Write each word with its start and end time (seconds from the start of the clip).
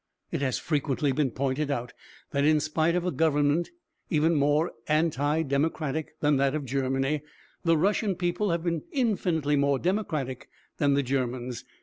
It 0.31 0.41
has 0.41 0.57
frequently 0.57 1.11
been 1.11 1.29
pointed 1.29 1.69
out 1.69 1.93
that 2.31 2.43
in 2.43 2.59
spite 2.59 2.95
of 2.95 3.05
a 3.05 3.11
government 3.11 3.69
even 4.09 4.33
more 4.33 4.71
anti 4.87 5.43
democratic 5.43 6.19
than 6.21 6.37
that 6.37 6.55
of 6.55 6.65
Germany, 6.65 7.21
the 7.63 7.77
Russian 7.77 8.15
people 8.15 8.49
have 8.49 8.63
been 8.63 8.81
infinitely 8.91 9.57
more 9.57 9.77
democratic 9.77 10.49
than 10.77 10.95
the 10.95 11.03
Germans. 11.03 11.65